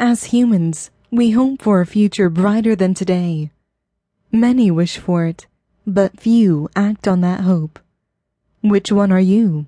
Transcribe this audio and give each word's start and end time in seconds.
As 0.00 0.26
humans, 0.26 0.92
we 1.10 1.32
hope 1.32 1.62
for 1.62 1.80
a 1.80 1.86
future 1.86 2.30
brighter 2.30 2.76
than 2.76 2.94
today. 2.94 3.50
Many 4.30 4.70
wish 4.70 4.96
for 4.96 5.26
it, 5.26 5.48
but 5.84 6.20
few 6.20 6.68
act 6.76 7.08
on 7.08 7.20
that 7.22 7.40
hope. 7.40 7.80
Which 8.60 8.92
one 8.92 9.10
are 9.10 9.18
you? 9.18 9.66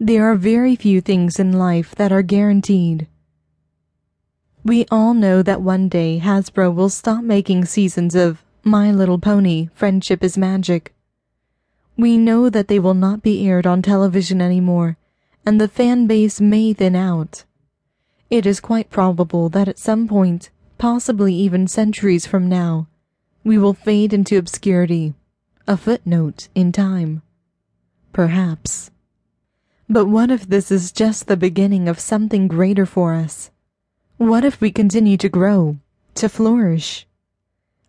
There 0.00 0.24
are 0.30 0.36
very 0.36 0.74
few 0.74 1.02
things 1.02 1.38
in 1.38 1.52
life 1.52 1.94
that 1.96 2.12
are 2.12 2.22
guaranteed. 2.22 3.06
We 4.64 4.86
all 4.90 5.12
know 5.12 5.42
that 5.42 5.60
one 5.60 5.90
day 5.90 6.20
Hasbro 6.24 6.74
will 6.74 6.88
stop 6.88 7.22
making 7.22 7.66
seasons 7.66 8.14
of 8.14 8.42
My 8.62 8.90
Little 8.90 9.18
Pony 9.18 9.68
Friendship 9.74 10.24
is 10.24 10.38
Magic. 10.38 10.94
We 11.98 12.16
know 12.16 12.48
that 12.48 12.68
they 12.68 12.78
will 12.78 12.94
not 12.94 13.22
be 13.22 13.46
aired 13.46 13.66
on 13.66 13.82
television 13.82 14.40
anymore, 14.40 14.96
and 15.44 15.60
the 15.60 15.68
fan 15.68 16.06
base 16.06 16.40
may 16.40 16.72
thin 16.72 16.96
out. 16.96 17.44
It 18.34 18.46
is 18.46 18.58
quite 18.58 18.90
probable 18.90 19.48
that 19.50 19.68
at 19.68 19.78
some 19.78 20.08
point, 20.08 20.50
possibly 20.76 21.32
even 21.32 21.68
centuries 21.68 22.26
from 22.26 22.48
now, 22.48 22.88
we 23.44 23.58
will 23.58 23.74
fade 23.74 24.12
into 24.12 24.36
obscurity, 24.36 25.14
a 25.68 25.76
footnote 25.76 26.48
in 26.52 26.72
time. 26.72 27.22
Perhaps. 28.12 28.90
But 29.88 30.06
what 30.06 30.32
if 30.32 30.48
this 30.48 30.72
is 30.72 30.90
just 30.90 31.28
the 31.28 31.36
beginning 31.36 31.86
of 31.86 32.00
something 32.00 32.48
greater 32.48 32.86
for 32.86 33.14
us? 33.14 33.52
What 34.16 34.44
if 34.44 34.60
we 34.60 34.72
continue 34.72 35.16
to 35.18 35.28
grow, 35.28 35.76
to 36.16 36.28
flourish? 36.28 37.06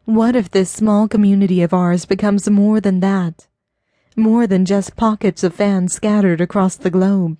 What 0.03 0.35
if 0.35 0.51
this 0.51 0.69
small 0.69 1.07
community 1.07 1.63
of 1.63 1.73
ours 1.73 2.05
becomes 2.05 2.47
more 2.47 2.79
than 2.79 2.99
that? 2.99 3.47
More 4.15 4.45
than 4.45 4.63
just 4.63 4.95
pockets 4.95 5.43
of 5.43 5.55
fans 5.55 5.93
scattered 5.93 6.39
across 6.39 6.75
the 6.75 6.91
globe? 6.91 7.37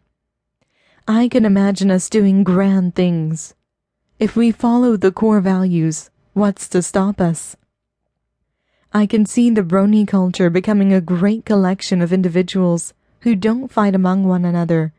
I 1.07 1.27
can 1.27 1.45
imagine 1.45 1.91
us 1.91 2.09
doing 2.09 2.43
grand 2.43 2.95
things. 2.95 3.53
If 4.17 4.35
we 4.35 4.51
follow 4.51 4.97
the 4.97 5.11
core 5.11 5.39
values, 5.39 6.09
what's 6.33 6.67
to 6.69 6.81
stop 6.81 7.21
us? 7.21 7.55
I 8.91 9.05
can 9.05 9.27
see 9.27 9.51
the 9.51 9.61
brony 9.61 10.07
culture 10.07 10.49
becoming 10.49 10.91
a 10.91 11.01
great 11.01 11.45
collection 11.45 12.01
of 12.01 12.11
individuals 12.11 12.95
who 13.19 13.35
don't 13.35 13.71
fight 13.71 13.93
among 13.93 14.23
one 14.23 14.45
another 14.45 14.93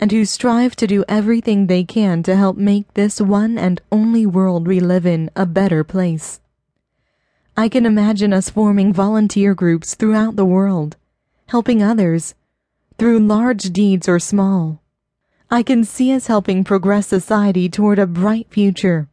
and 0.00 0.10
who 0.10 0.24
strive 0.24 0.74
to 0.74 0.88
do 0.88 1.04
everything 1.08 1.68
they 1.68 1.84
can 1.84 2.24
to 2.24 2.34
help 2.34 2.56
make 2.56 2.92
this 2.94 3.20
one 3.20 3.56
and 3.56 3.80
only 3.92 4.26
world 4.26 4.66
we 4.66 4.80
live 4.80 5.06
in 5.06 5.30
a 5.36 5.46
better 5.46 5.84
place. 5.84 6.40
I 7.56 7.68
can 7.68 7.86
imagine 7.86 8.32
us 8.32 8.50
forming 8.50 8.92
volunteer 8.92 9.54
groups 9.54 9.94
throughout 9.94 10.34
the 10.34 10.44
world, 10.44 10.96
helping 11.46 11.80
others, 11.80 12.34
through 12.98 13.20
large 13.20 13.72
deeds 13.72 14.08
or 14.08 14.18
small. 14.18 14.80
I 15.54 15.62
can 15.62 15.84
see 15.84 16.12
us 16.12 16.26
helping 16.26 16.64
progress 16.64 17.06
society 17.06 17.68
toward 17.68 18.00
a 18.00 18.08
bright 18.08 18.48
future. 18.50 19.08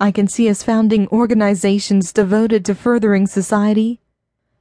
I 0.00 0.10
can 0.10 0.28
see 0.28 0.48
us 0.48 0.62
founding 0.62 1.08
organizations 1.08 2.10
devoted 2.10 2.64
to 2.64 2.74
furthering 2.74 3.26
society, 3.26 4.00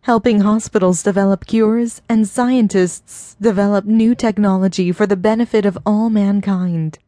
helping 0.01 0.41
hospitals 0.41 1.01
develop 1.01 1.45
cures, 1.45 2.01
and 2.09 2.27
scientists 2.27 3.37
develop 3.39 3.85
new 3.85 4.15
technology 4.15 4.91
for 4.91 5.07
the 5.07 5.15
benefit 5.15 5.65
of 5.65 5.77
all 5.85 6.09
mankind. 6.09 6.99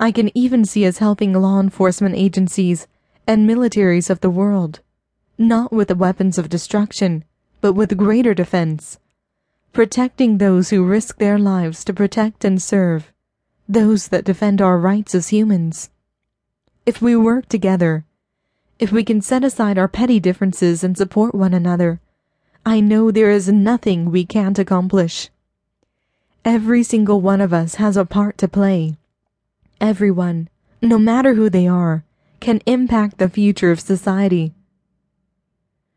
I 0.00 0.10
can 0.10 0.30
even 0.34 0.64
see 0.64 0.86
us 0.86 0.96
helping 0.96 1.34
law 1.34 1.60
enforcement 1.60 2.14
agencies 2.14 2.86
and 3.26 3.46
militaries 3.46 4.08
of 4.08 4.20
the 4.20 4.30
world, 4.30 4.80
not 5.36 5.70
with 5.70 5.88
the 5.88 5.94
weapons 5.94 6.38
of 6.38 6.48
destruction, 6.48 7.24
but 7.60 7.74
with 7.74 7.94
greater 7.98 8.32
defense 8.32 8.98
protecting 9.72 10.36
those 10.36 10.68
who 10.68 10.84
risk 10.84 11.16
their 11.16 11.38
lives 11.38 11.82
to 11.84 11.94
protect 11.94 12.44
and 12.44 12.60
serve, 12.60 13.10
those 13.66 14.08
that 14.08 14.24
defend 14.24 14.60
our 14.60 14.78
rights 14.78 15.14
as 15.14 15.28
humans. 15.28 15.88
If 16.84 17.00
we 17.00 17.16
work 17.16 17.48
together, 17.48 18.04
if 18.78 18.92
we 18.92 19.02
can 19.02 19.22
set 19.22 19.44
aside 19.44 19.78
our 19.78 19.88
petty 19.88 20.20
differences 20.20 20.84
and 20.84 20.98
support 20.98 21.34
one 21.34 21.54
another, 21.54 22.00
I 22.66 22.80
know 22.80 23.10
there 23.10 23.30
is 23.30 23.48
nothing 23.48 24.10
we 24.10 24.26
can't 24.26 24.58
accomplish. 24.58 25.30
Every 26.44 26.82
single 26.82 27.20
one 27.20 27.40
of 27.40 27.52
us 27.52 27.76
has 27.76 27.96
a 27.96 28.04
part 28.04 28.36
to 28.38 28.48
play. 28.48 28.96
Everyone, 29.80 30.48
no 30.82 30.98
matter 30.98 31.34
who 31.34 31.48
they 31.48 31.66
are, 31.66 32.04
can 32.40 32.60
impact 32.66 33.18
the 33.18 33.28
future 33.28 33.70
of 33.70 33.80
society. 33.80 34.52